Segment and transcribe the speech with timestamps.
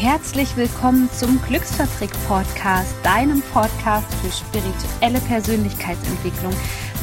[0.00, 6.52] Herzlich willkommen zum Glücksfabrik Podcast, deinem Podcast für spirituelle Persönlichkeitsentwicklung.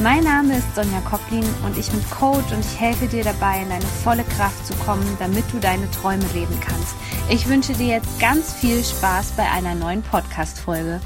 [0.00, 3.68] Mein Name ist Sonja Koplin und ich bin Coach und ich helfe dir dabei, in
[3.68, 6.96] deine volle Kraft zu kommen, damit du deine Träume leben kannst.
[7.28, 10.98] Ich wünsche dir jetzt ganz viel Spaß bei einer neuen Podcast-Folge.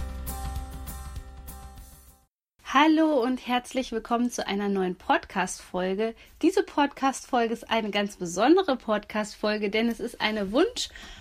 [2.72, 6.14] Hallo und herzlich willkommen zu einer neuen Podcast-Folge.
[6.40, 10.52] Diese Podcast-Folge ist eine ganz besondere Podcast-Folge, denn es ist eine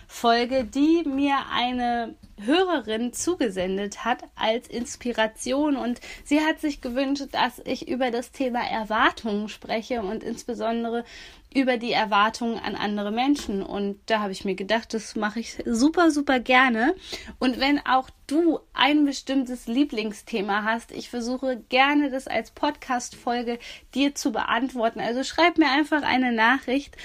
[0.10, 7.62] Wunschfolge, die mir eine Hörerin zugesendet hat als Inspiration und sie hat sich gewünscht, dass
[7.64, 11.06] ich über das Thema Erwartungen spreche und insbesondere
[11.54, 13.62] über die Erwartungen an andere Menschen.
[13.62, 16.96] Und da habe ich mir gedacht, das mache ich super, super gerne.
[17.40, 23.60] Und wenn auch du ein bestimmtes Lieblingsthema hast, ich versuche gerne das als Podcast-Folge
[23.94, 25.00] dir zu beantworten.
[25.00, 26.96] Also schreib mir einfach eine Nachricht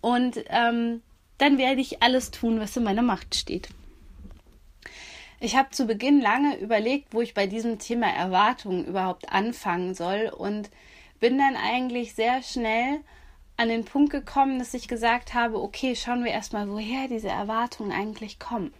[0.00, 1.02] und ähm,
[1.42, 3.68] dann werde ich alles tun, was in meiner Macht steht.
[5.40, 10.32] Ich habe zu Beginn lange überlegt, wo ich bei diesem Thema Erwartungen überhaupt anfangen soll
[10.32, 10.70] und
[11.18, 13.00] bin dann eigentlich sehr schnell
[13.56, 17.90] an den Punkt gekommen, dass ich gesagt habe, okay, schauen wir erstmal, woher diese Erwartungen
[17.90, 18.72] eigentlich kommen.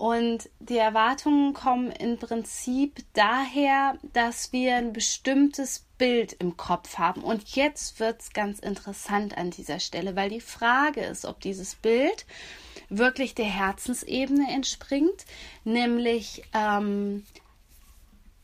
[0.00, 7.22] Und die Erwartungen kommen im Prinzip daher, dass wir ein bestimmtes Bild im Kopf haben.
[7.22, 11.74] Und jetzt wird es ganz interessant an dieser Stelle, weil die Frage ist, ob dieses
[11.74, 12.24] Bild
[12.88, 15.26] wirklich der Herzensebene entspringt,
[15.64, 17.26] nämlich ähm,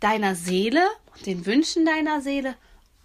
[0.01, 0.87] deiner Seele,
[1.25, 2.55] den Wünschen deiner Seele,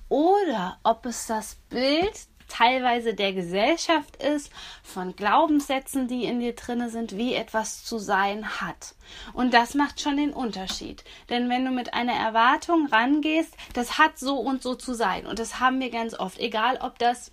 [0.09, 4.51] oder ob es das Bild teilweise der Gesellschaft ist,
[4.83, 8.95] von Glaubenssätzen, die in dir drinne sind, wie etwas zu sein hat.
[9.33, 11.03] Und das macht schon den Unterschied.
[11.29, 15.25] Denn wenn du mit einer Erwartung rangehst, das hat so und so zu sein.
[15.25, 16.39] Und das haben wir ganz oft.
[16.39, 17.31] Egal, ob das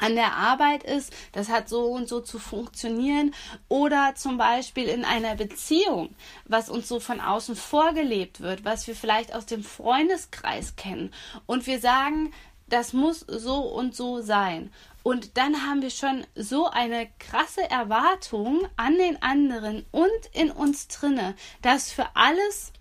[0.00, 3.34] an der Arbeit ist, das hat so und so zu funktionieren
[3.68, 6.14] oder zum Beispiel in einer Beziehung,
[6.46, 11.12] was uns so von außen vorgelebt wird, was wir vielleicht aus dem Freundeskreis kennen
[11.46, 12.32] und wir sagen,
[12.72, 14.72] das muss so und so sein.
[15.02, 20.88] Und dann haben wir schon so eine krasse Erwartung an den anderen und in uns
[20.88, 22.72] drinne, dass für alles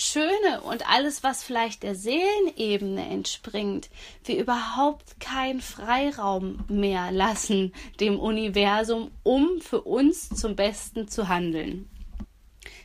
[0.00, 3.90] Schöne und alles, was vielleicht der Seelenebene entspringt,
[4.22, 11.90] wir überhaupt keinen Freiraum mehr lassen dem Universum, um für uns zum Besten zu handeln.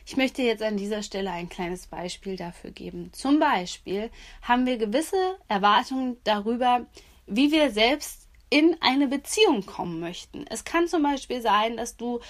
[0.06, 3.10] Ich möchte jetzt an dieser Stelle ein kleines Beispiel dafür geben.
[3.12, 4.10] Zum Beispiel
[4.42, 6.86] haben wir gewisse Erwartungen darüber,
[7.26, 10.44] wie wir selbst in eine Beziehung kommen möchten.
[10.50, 12.20] Es kann zum Beispiel sein, dass du,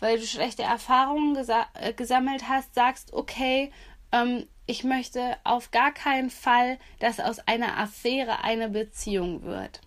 [0.00, 3.72] weil du schlechte Erfahrungen gesa äh, gesammelt hast, sagst, okay,
[4.12, 9.80] ähm, ich möchte auf gar keinen Fall, dass aus einer Affäre eine Beziehung wird.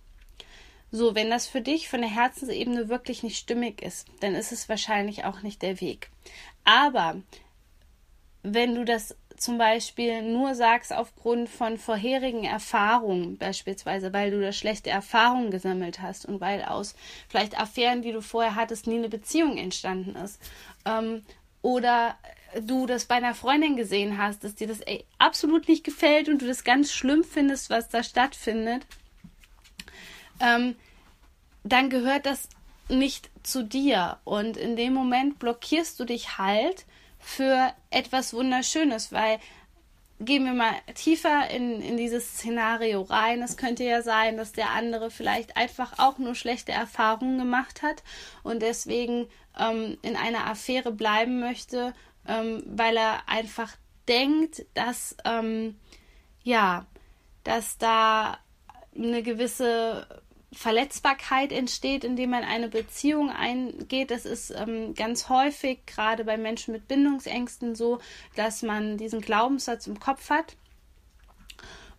[0.90, 4.68] So, wenn das für dich von der Herzensebene wirklich nicht stimmig ist, dann ist es
[4.68, 6.10] wahrscheinlich auch nicht der Weg.
[6.68, 7.16] Aber
[8.42, 14.52] wenn du das zum Beispiel nur sagst aufgrund von vorherigen Erfahrungen, beispielsweise weil du da
[14.52, 16.94] schlechte Erfahrungen gesammelt hast und weil aus
[17.26, 20.42] vielleicht Affären, die du vorher hattest, nie eine Beziehung entstanden ist,
[20.84, 21.24] ähm,
[21.62, 22.18] oder
[22.60, 26.42] du das bei einer Freundin gesehen hast, dass dir das ey, absolut nicht gefällt und
[26.42, 28.84] du das ganz schlimm findest, was da stattfindet,
[30.40, 30.76] ähm,
[31.64, 32.50] dann gehört das
[32.88, 34.18] nicht zu dir.
[34.24, 36.86] Und in dem Moment blockierst du dich halt
[37.18, 39.38] für etwas Wunderschönes, weil
[40.20, 43.40] gehen wir mal tiefer in, in dieses Szenario rein.
[43.42, 48.02] Es könnte ja sein, dass der andere vielleicht einfach auch nur schlechte Erfahrungen gemacht hat
[48.42, 49.28] und deswegen
[49.58, 51.94] ähm, in einer Affäre bleiben möchte,
[52.26, 53.76] ähm, weil er einfach
[54.08, 55.76] denkt, dass ähm,
[56.42, 56.86] ja,
[57.44, 58.38] dass da
[58.96, 60.06] eine gewisse
[60.52, 64.10] Verletzbarkeit entsteht, indem man eine Beziehung eingeht.
[64.10, 67.98] Das ist ähm, ganz häufig, gerade bei Menschen mit Bindungsängsten, so,
[68.34, 70.56] dass man diesen Glaubenssatz im Kopf hat.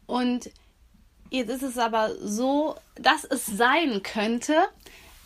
[0.08, 0.50] Und
[1.30, 4.68] jetzt ist es aber so, dass es sein könnte,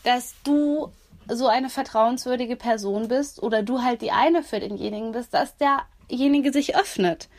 [0.04, 0.92] dass du
[1.30, 6.52] so eine vertrauenswürdige Person bist oder du halt die eine für denjenigen bist, dass derjenige
[6.52, 7.30] sich öffnet.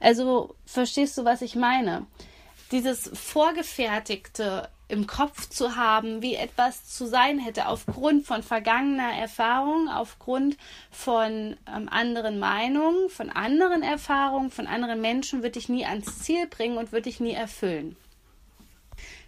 [0.00, 2.06] Also verstehst du, was ich meine?
[2.72, 9.88] Dieses vorgefertigte im Kopf zu haben, wie etwas zu sein hätte, aufgrund von vergangener Erfahrung,
[9.88, 10.56] aufgrund
[10.90, 16.46] von ähm, anderen Meinungen, von anderen Erfahrungen, von anderen Menschen, wird dich nie ans Ziel
[16.46, 17.96] bringen und wird dich nie erfüllen.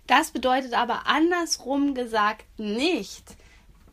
[0.07, 3.25] Das bedeutet aber andersrum gesagt nicht,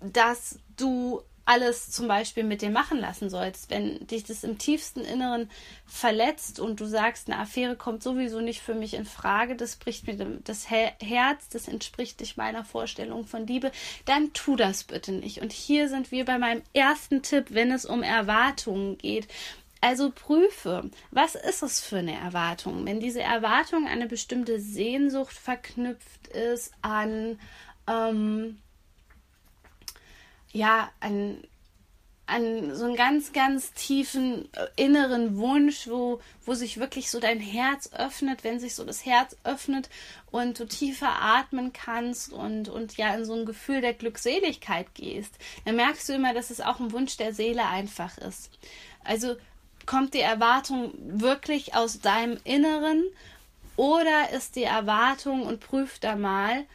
[0.01, 3.69] dass du alles zum Beispiel mit dir machen lassen sollst.
[3.69, 5.50] Wenn dich das im tiefsten Inneren
[5.86, 10.07] verletzt und du sagst, eine Affäre kommt sowieso nicht für mich in Frage, das bricht
[10.07, 13.72] mir das Herz, das entspricht nicht meiner Vorstellung von Liebe,
[14.06, 15.42] dann tu das bitte nicht.
[15.42, 19.28] Und hier sind wir bei meinem ersten Tipp, wenn es um Erwartungen geht.
[19.81, 22.86] Also prüfe, was ist es für eine Erwartung?
[22.86, 27.38] Wenn diese Erwartung eine bestimmte Sehnsucht verknüpft ist, an
[27.88, 28.60] ähm,
[30.54, 31.38] ja, an,
[32.26, 37.40] an so einen ganz, ganz tiefen äh, inneren Wunsch, wo, wo sich wirklich so dein
[37.40, 39.90] Herz öffnet, wenn sich so das Herz öffnet
[40.32, 45.34] und du tiefer atmen kannst und, und ja in so ein Gefühl der Glückseligkeit gehst,
[45.66, 48.52] dann merkst du immer, dass es auch ein Wunsch der Seele einfach ist.
[49.04, 49.36] Also
[49.86, 53.04] kommt die Erwartung wirklich aus deinem Inneren
[53.76, 56.66] oder ist die Erwartung und prüf da mal,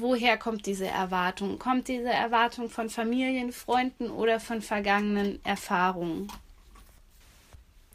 [0.00, 1.58] woher kommt diese Erwartung?
[1.58, 6.30] Kommt diese Erwartung von Familien, Freunden oder von vergangenen Erfahrungen?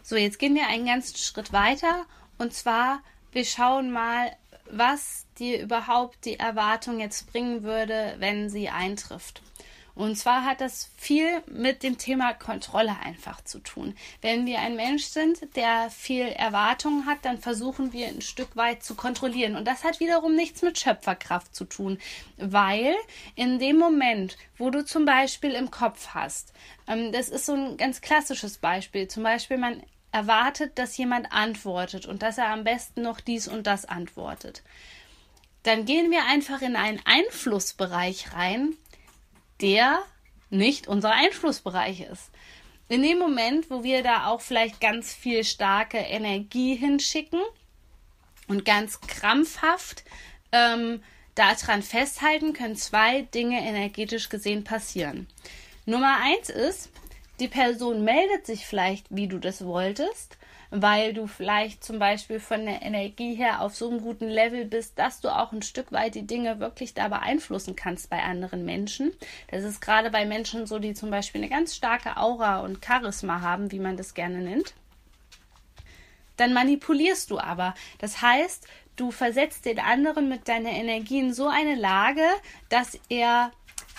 [0.03, 2.05] So, jetzt gehen wir einen ganzen Schritt weiter
[2.37, 3.01] und zwar,
[3.31, 4.35] wir schauen mal,
[4.69, 9.41] was dir überhaupt die Erwartung jetzt bringen würde, wenn sie eintrifft.
[10.01, 13.95] Und zwar hat das viel mit dem Thema Kontrolle einfach zu tun.
[14.21, 18.81] Wenn wir ein Mensch sind, der viel Erwartungen hat, dann versuchen wir ein Stück weit
[18.83, 19.55] zu kontrollieren.
[19.55, 21.99] Und das hat wiederum nichts mit Schöpferkraft zu tun,
[22.37, 22.95] weil
[23.35, 26.51] in dem Moment, wo du zum Beispiel im Kopf hast,
[26.87, 32.07] ähm, das ist so ein ganz klassisches Beispiel, zum Beispiel man erwartet, dass jemand antwortet
[32.07, 34.63] und dass er am besten noch dies und das antwortet.
[35.61, 38.75] Dann gehen wir einfach in einen Einflussbereich rein,
[39.61, 39.99] der
[40.49, 42.31] nicht unser Einflussbereich ist.
[42.89, 47.39] In dem Moment, wo wir da auch vielleicht ganz viel starke Energie hinschicken
[48.47, 50.03] und ganz krampfhaft
[50.51, 51.01] ähm,
[51.35, 55.27] daran festhalten, können zwei Dinge energetisch gesehen passieren.
[55.85, 56.89] Nummer eins ist,
[57.39, 60.37] die Person meldet sich vielleicht, wie du das wolltest,
[60.71, 64.97] weil du vielleicht zum Beispiel von der Energie her auf so einem guten Level bist,
[64.97, 69.11] dass du auch ein Stück weit die Dinge wirklich da beeinflussen kannst bei anderen Menschen.
[69.49, 73.41] Das ist gerade bei Menschen so, die zum Beispiel eine ganz starke Aura und Charisma
[73.41, 74.73] haben, wie man das gerne nennt.
[76.37, 77.75] Dann manipulierst du aber.
[77.99, 78.65] Das heißt,
[78.95, 82.25] du versetzt den anderen mit deiner Energie in so eine Lage,
[82.69, 83.51] dass er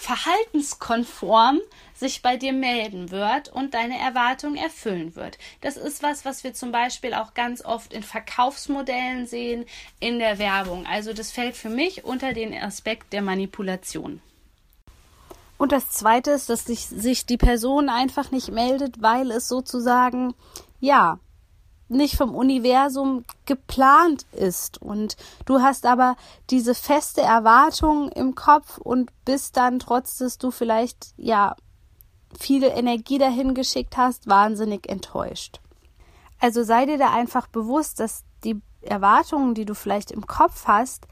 [0.03, 1.61] verhaltenskonform
[1.95, 5.39] sich bei dir melden wird und deine Erwartungen erfüllen wird.
[5.61, 9.65] Das ist was, was wir zum Beispiel auch ganz oft in Verkaufsmodellen sehen,
[10.01, 10.87] in der Werbung.
[10.87, 14.21] Also das fällt für mich unter den Aspekt der Manipulation.
[15.57, 20.35] Und das Zweite ist, dass sich, sich die Person einfach nicht meldet, weil es sozusagen,
[20.81, 21.21] ja,
[21.93, 24.81] nicht vom Universum geplant ist.
[24.81, 26.17] Und du hast aber
[26.51, 31.57] diese feste Erwartung im Kopf und bist dann, trotz dass du vielleicht ja
[32.39, 35.61] viele Energie dahin geschickt hast, wahnsinnig enttäuscht.
[36.41, 41.07] Also sei dir da einfach bewusst, dass die Erwartungen, die du vielleicht im Kopf hast,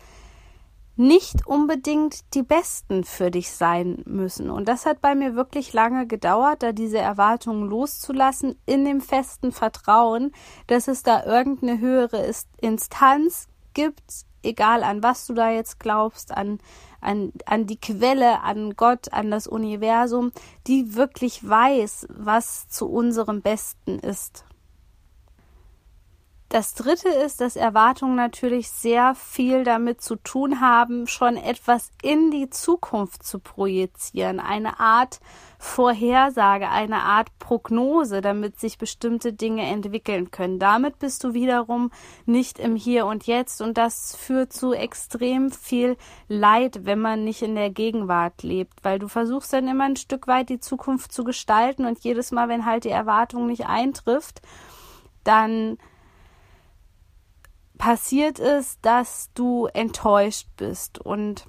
[1.00, 4.50] nicht unbedingt die besten für dich sein müssen.
[4.50, 9.50] Und das hat bei mir wirklich lange gedauert, da diese Erwartungen loszulassen, in dem festen
[9.50, 10.30] Vertrauen,
[10.66, 12.30] dass es da irgendeine höhere
[12.60, 16.58] Instanz gibt, egal an was du da jetzt glaubst, an,
[17.00, 20.32] an, an die Quelle, an Gott, an das Universum,
[20.66, 24.44] die wirklich weiß, was zu unserem Besten ist.
[26.50, 32.32] Das dritte ist, dass Erwartungen natürlich sehr viel damit zu tun haben, schon etwas in
[32.32, 34.40] die Zukunft zu projizieren.
[34.40, 35.20] Eine Art
[35.60, 40.58] Vorhersage, eine Art Prognose, damit sich bestimmte Dinge entwickeln können.
[40.58, 41.92] Damit bist du wiederum
[42.26, 47.42] nicht im Hier und Jetzt und das führt zu extrem viel Leid, wenn man nicht
[47.42, 51.22] in der Gegenwart lebt, weil du versuchst dann immer ein Stück weit die Zukunft zu
[51.22, 54.42] gestalten und jedes Mal, wenn halt die Erwartung nicht eintrifft,
[55.22, 55.78] dann
[57.80, 60.98] passiert ist, dass du enttäuscht bist.
[61.00, 61.46] Und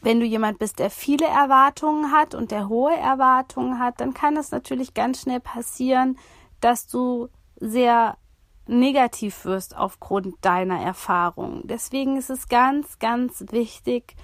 [0.00, 4.38] wenn du jemand bist, der viele Erwartungen hat und der hohe Erwartungen hat, dann kann
[4.38, 6.18] es natürlich ganz schnell passieren,
[6.60, 8.16] dass du sehr
[8.66, 11.60] negativ wirst aufgrund deiner Erfahrungen.
[11.64, 14.16] Deswegen ist es ganz, ganz wichtig,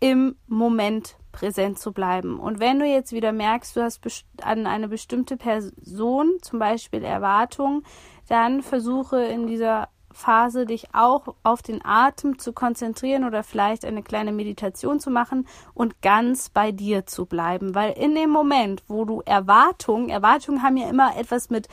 [0.00, 2.38] im Moment präsent zu bleiben.
[2.38, 4.06] Und wenn du jetzt wieder merkst, du hast
[4.42, 7.84] an eine bestimmte Person zum Beispiel Erwartungen,
[8.28, 14.02] dann versuche in dieser Phase dich auch auf den Atem zu konzentrieren oder vielleicht eine
[14.02, 19.04] kleine Meditation zu machen und ganz bei dir zu bleiben, weil in dem Moment, wo
[19.04, 21.68] du Erwartungen, Erwartungen haben ja immer etwas mit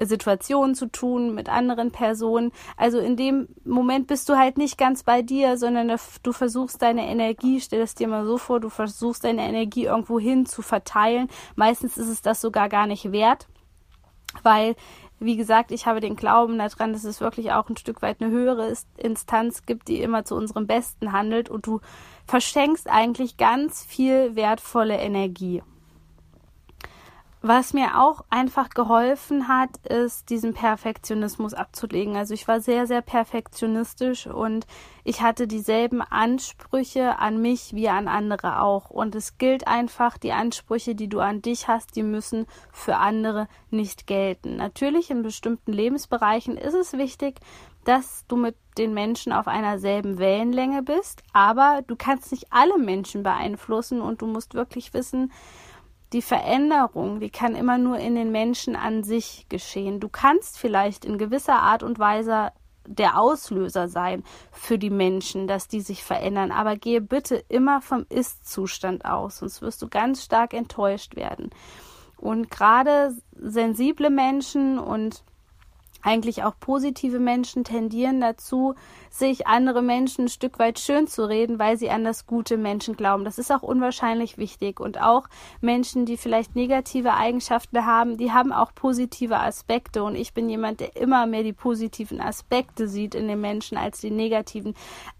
[0.00, 2.52] Situationen zu tun, mit anderen Personen.
[2.76, 7.06] Also in dem Moment bist du halt nicht ganz bei dir, sondern du versuchst deine
[7.08, 11.28] Energie, stell es dir mal so vor, du versuchst deine Energie irgendwo hin zu verteilen.
[11.56, 13.48] Meistens ist es das sogar gar nicht wert,
[14.42, 14.74] weil
[15.22, 18.30] wie gesagt, ich habe den Glauben daran, dass es wirklich auch ein Stück weit eine
[18.30, 21.80] höhere Instanz gibt, die immer zu unserem Besten handelt und du
[22.26, 25.62] verschenkst eigentlich ganz viel wertvolle Energie.
[27.42, 32.14] Was mir auch einfach geholfen hat, ist, diesen Perfektionismus abzulegen.
[32.14, 34.66] Also ich war sehr, sehr perfektionistisch und
[35.04, 38.90] ich hatte dieselben Ansprüche an mich wie an andere auch.
[38.90, 43.48] Und es gilt einfach, die Ansprüche, die du an dich hast, die müssen für andere
[43.70, 44.56] nicht gelten.
[44.56, 47.40] Natürlich in bestimmten Lebensbereichen ist es wichtig,
[47.84, 52.78] dass du mit den Menschen auf einer selben Wellenlänge bist, aber du kannst nicht alle
[52.78, 55.32] Menschen beeinflussen und du musst wirklich wissen,
[56.12, 60.00] die Veränderung, die kann immer nur in den Menschen an sich geschehen.
[60.00, 62.50] Du kannst vielleicht in gewisser Art und Weise
[62.86, 66.50] der Auslöser sein für die Menschen, dass die sich verändern.
[66.50, 71.50] Aber gehe bitte immer vom Ist-Zustand aus, sonst wirst du ganz stark enttäuscht werden.
[72.16, 75.24] Und gerade sensible Menschen und
[76.02, 78.74] eigentlich auch positive Menschen tendieren dazu,
[79.10, 82.96] sich andere Menschen ein Stück weit schön zu reden, weil sie an das gute Menschen
[82.96, 83.24] glauben.
[83.24, 84.80] Das ist auch unwahrscheinlich wichtig.
[84.80, 85.28] Und auch
[85.60, 90.04] Menschen, die vielleicht negative Eigenschaften haben, die haben auch positive Aspekte.
[90.04, 94.00] Und ich bin jemand, der immer mehr die positiven Aspekte sieht in den Menschen als
[94.00, 94.74] die negativen.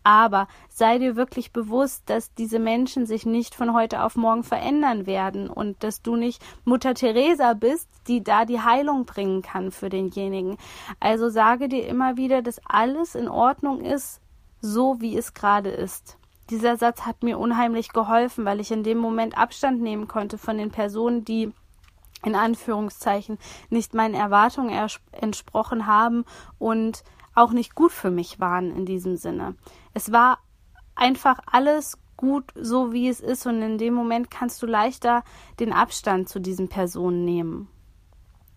[0.04, 5.06] Aber sei dir wirklich bewusst, dass diese Menschen sich nicht von heute auf morgen verändern
[5.06, 9.88] werden und dass du nicht Mutter Teresa bist, die da die Heilung bringen kann für
[9.88, 10.56] denjenigen.
[10.98, 14.20] Also sage dir immer wieder, dass alles in Ordnung ist,
[14.60, 16.18] so wie es gerade ist.
[16.50, 20.58] Dieser Satz hat mir unheimlich geholfen, weil ich in dem Moment Abstand nehmen konnte von
[20.58, 21.52] den Personen, die
[22.24, 23.38] in Anführungszeichen
[23.70, 24.76] nicht meinen Erwartungen
[25.12, 26.24] entsprochen haben
[26.58, 27.04] und
[27.36, 29.54] auch nicht gut für mich waren in diesem Sinne.
[29.94, 30.40] Es war
[30.96, 35.22] einfach alles gut so, wie es ist und in dem Moment kannst du leichter
[35.60, 37.68] den Abstand zu diesen Personen nehmen.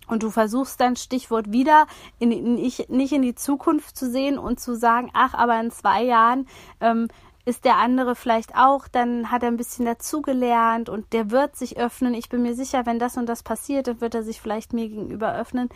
[0.08, 1.88] Und du versuchst dann Stichwort wieder
[2.20, 6.04] in, in, nicht in die Zukunft zu sehen und zu sagen, ach, aber in zwei
[6.04, 6.48] Jahren
[6.82, 7.08] ähm,
[7.46, 11.78] ist der andere vielleicht auch, dann hat er ein bisschen dazugelernt und der wird sich
[11.78, 12.14] öffnen.
[12.14, 14.88] Ich bin mir sicher, wenn das und das passiert, dann wird er sich vielleicht mir
[14.88, 15.70] gegenüber öffnen.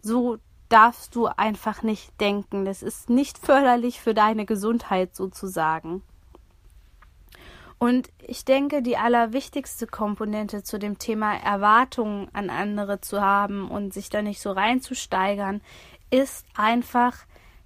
[0.00, 0.38] So
[0.70, 2.64] darfst du einfach nicht denken.
[2.64, 6.02] Das ist nicht förderlich für deine Gesundheit sozusagen.
[7.82, 13.94] Und ich denke, die allerwichtigste Komponente zu dem Thema Erwartungen an andere zu haben und
[13.94, 15.62] sich da nicht so reinzusteigern,
[16.10, 17.16] ist einfach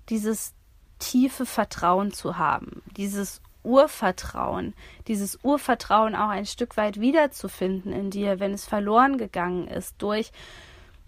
[0.09, 0.55] dieses
[1.01, 4.75] tiefe Vertrauen zu haben, dieses Urvertrauen,
[5.09, 10.31] dieses Urvertrauen auch ein Stück weit wiederzufinden in dir, wenn es verloren gegangen ist durch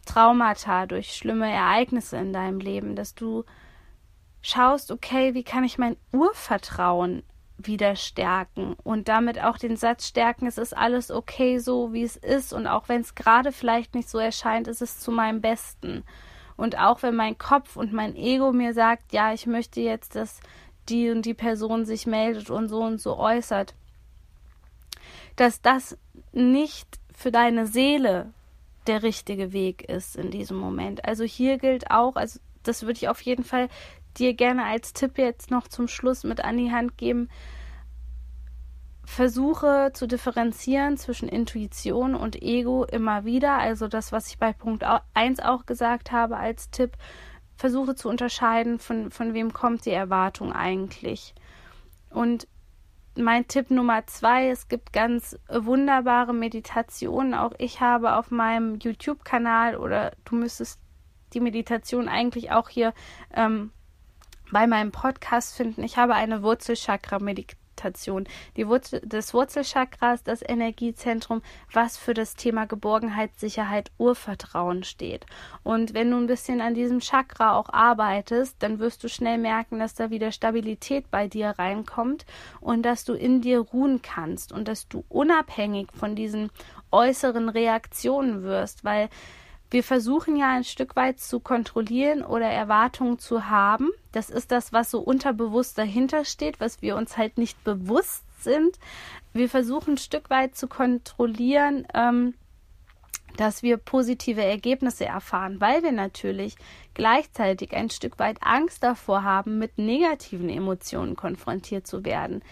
[0.04, 3.44] Traumata, durch schlimme Ereignisse in deinem Leben, dass du
[4.42, 7.22] schaust, okay, wie kann ich mein Urvertrauen
[7.58, 12.16] wieder stärken und damit auch den Satz stärken, es ist alles okay so, wie es
[12.16, 16.04] ist und auch wenn es gerade vielleicht nicht so erscheint, ist es zu meinem Besten.
[16.56, 20.40] Und auch wenn mein Kopf und mein Ego mir sagt, ja, ich möchte jetzt, dass
[20.88, 23.74] die und die Person sich meldet und so und so äußert,
[25.36, 25.98] dass das
[26.32, 28.32] nicht für deine Seele
[28.86, 31.04] der richtige Weg ist in diesem Moment.
[31.04, 33.68] Also hier gilt auch, also das würde ich auf jeden Fall
[34.18, 37.28] dir gerne als Tipp jetzt noch zum Schluss mit an die Hand geben.
[39.04, 43.58] Versuche zu differenzieren zwischen Intuition und Ego immer wieder.
[43.58, 46.96] Also das, was ich bei Punkt 1 auch gesagt habe als Tipp.
[47.56, 51.34] Versuche zu unterscheiden, von, von wem kommt die Erwartung eigentlich.
[52.10, 52.48] Und
[53.16, 57.32] mein Tipp Nummer zwei, es gibt ganz wunderbare Meditationen.
[57.32, 60.80] Auch ich habe auf meinem YouTube-Kanal oder du müsstest
[61.32, 62.92] die Meditation eigentlich auch hier
[63.32, 63.72] ähm,
[64.50, 65.82] bei meinem Podcast finden.
[65.82, 68.24] Ich habe eine Wurzelchakra-Meditation Meditation.
[68.56, 75.26] Die Wurzel, das Wurzelchakra ist das Energiezentrum, was für das Thema Geborgenheit, Sicherheit, Urvertrauen steht.
[75.62, 79.78] Und wenn du ein bisschen an diesem Chakra auch arbeitest, dann wirst du schnell merken,
[79.78, 82.24] dass da wieder Stabilität bei dir reinkommt
[82.60, 86.50] und dass du in dir ruhen kannst und dass du unabhängig von diesen
[86.90, 89.10] äußeren Reaktionen wirst, weil
[89.70, 93.90] wir versuchen ja ein Stück weit zu kontrollieren oder Erwartungen zu haben.
[94.12, 98.78] Das ist das, was so unterbewusst dahinter steht, was wir uns halt nicht bewusst sind.
[99.32, 102.34] Wir versuchen ein Stück weit zu kontrollieren, ähm,
[103.36, 106.56] dass wir positive Ergebnisse erfahren, weil wir natürlich
[106.94, 112.42] gleichzeitig ein Stück weit Angst davor haben, mit negativen Emotionen konfrontiert zu werden.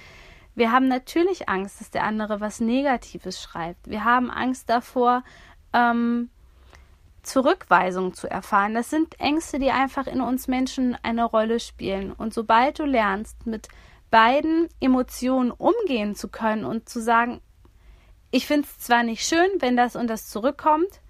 [0.55, 3.89] Wir haben natürlich Angst, dass der andere was Negatives schreibt.
[3.89, 5.25] Wir haben Angst davor,
[5.73, 6.31] ähm,
[7.25, 8.75] Zurückweisung zu erfahren.
[8.75, 12.13] Das sind Ängste, die einfach in uns Menschen eine Rolle spielen.
[12.13, 13.69] Und sobald du lernst, mit
[14.11, 17.41] beiden Emotionen umgehen zu können und zu sagen,
[18.31, 21.01] ich finde es zwar nicht schön, wenn das und das zurückkommt,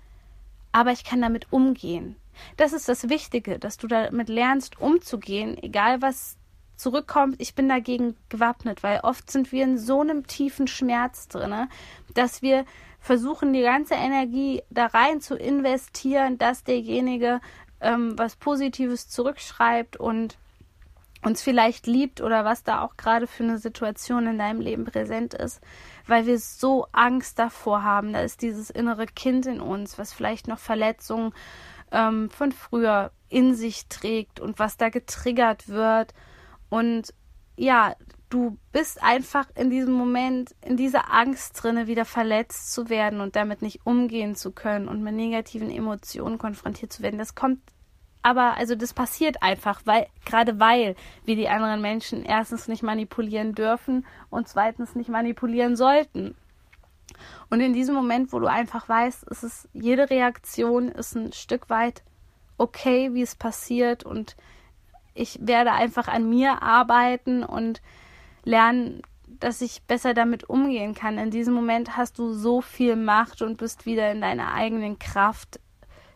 [0.72, 2.16] aber ich kann damit umgehen.
[2.56, 6.36] Das ist das Wichtige, dass du damit lernst, umzugehen, egal was
[6.76, 7.36] zurückkommt.
[7.38, 11.68] Ich bin dagegen gewappnet, weil oft sind wir in so einem tiefen Schmerz drin,
[12.14, 12.64] dass wir
[13.00, 17.40] versuchen, die ganze Energie da rein zu investieren, dass derjenige
[17.80, 20.38] ähm, was Positives zurückschreibt und
[21.24, 25.34] uns vielleicht liebt oder was da auch gerade für eine Situation in deinem Leben präsent
[25.34, 25.60] ist,
[26.06, 28.12] weil wir so Angst davor haben.
[28.12, 31.32] Da ist dieses innere Kind in uns, was vielleicht noch Verletzungen
[31.92, 36.14] ähm, von früher in sich trägt und was da getriggert wird.
[36.74, 37.14] Und
[37.56, 37.94] ja,
[38.30, 43.36] du bist einfach in diesem Moment, in dieser Angst drinne, wieder verletzt zu werden und
[43.36, 47.16] damit nicht umgehen zu können und mit negativen Emotionen konfrontiert zu werden.
[47.16, 47.60] Das kommt
[48.22, 53.54] aber, also das passiert einfach, weil, gerade weil wir die anderen Menschen erstens nicht manipulieren
[53.54, 56.34] dürfen und zweitens nicht manipulieren sollten.
[57.50, 61.70] Und in diesem Moment, wo du einfach weißt, es ist, jede Reaktion ist ein Stück
[61.70, 62.02] weit
[62.58, 64.34] okay, wie es passiert und
[65.14, 67.80] ich werde einfach an mir arbeiten und
[68.44, 71.18] lernen, dass ich besser damit umgehen kann.
[71.18, 75.60] In diesem Moment hast du so viel Macht und bist wieder in deiner eigenen Kraft,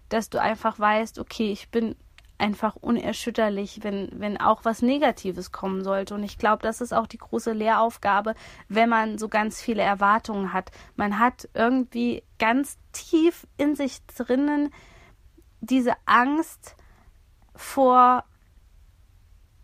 [0.08, 1.94] dass du einfach weißt, okay, ich bin
[2.38, 6.14] einfach unerschütterlich, wenn, wenn auch was Negatives kommen sollte.
[6.14, 8.34] Und ich glaube, das ist auch die große Lehraufgabe,
[8.68, 10.70] wenn man so ganz viele Erwartungen hat.
[10.94, 14.70] Man hat irgendwie ganz tief in sich drinnen
[15.60, 16.76] diese Angst
[17.56, 18.24] vor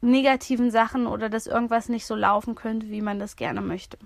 [0.04, 3.98] negativen Sachen oder dass irgendwas nicht so laufen könnte, wie man das gerne möchte.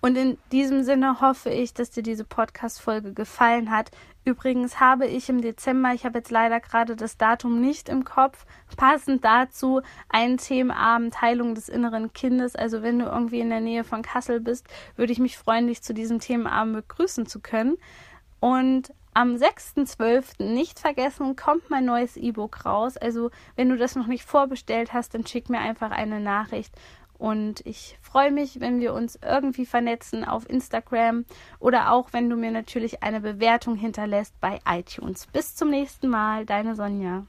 [0.00, 3.90] Und in diesem Sinne hoffe ich, dass dir diese Podcast-Folge gefallen hat.
[4.24, 8.46] Übrigens habe ich im Dezember, ich habe jetzt leider gerade das Datum nicht im Kopf,
[8.76, 12.56] passend dazu einen Themenabend Heilung des inneren Kindes.
[12.56, 15.82] Also wenn du irgendwie in der Nähe von Kassel bist, würde ich mich freuen, dich
[15.82, 17.76] zu diesem Themenabend begrüßen zu können.
[18.40, 20.42] Und am 6.12.
[20.42, 22.96] nicht vergessen, kommt mein neues E-Book raus.
[22.96, 26.74] Also wenn du das noch nicht vorbestellt hast, dann schick mir einfach eine Nachricht
[27.18, 31.24] und ich freue mich, wenn wir uns irgendwie vernetzen auf Instagram
[31.58, 35.26] oder auch wenn du mir natürlich eine Bewertung hinterlässt bei iTunes.
[35.28, 37.24] Bis zum nächsten Mal, deine Sonja.